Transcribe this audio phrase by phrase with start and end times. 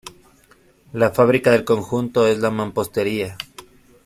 [0.93, 3.37] La fábrica del conjunto es de mampostería.